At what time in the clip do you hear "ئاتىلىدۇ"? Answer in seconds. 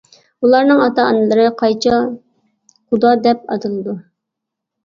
3.57-3.97